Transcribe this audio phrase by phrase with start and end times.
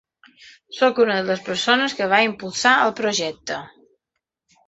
[0.77, 3.59] Sóc una de les persones que va impulsar el projecte.